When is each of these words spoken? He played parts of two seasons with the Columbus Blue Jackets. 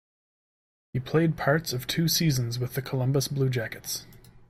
He 0.93 0.99
played 0.99 1.37
parts 1.37 1.73
of 1.73 1.85
two 1.85 2.07
seasons 2.07 2.57
with 2.57 2.73
the 2.73 2.81
Columbus 2.81 3.27
Blue 3.27 3.51
Jackets. 3.51 4.07